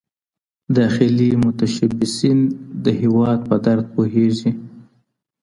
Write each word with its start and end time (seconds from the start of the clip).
داخلي 0.77 1.29
متشبثین 1.45 2.39
د 2.83 2.85
هیواد 3.01 3.39
په 3.49 3.55
درد 3.65 3.85
پوهیږي. 3.93 4.51